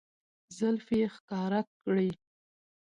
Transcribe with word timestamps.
زلفې 0.57 0.95
يې 1.01 1.07
ښکاره 1.15 1.61
کړې 1.83 2.09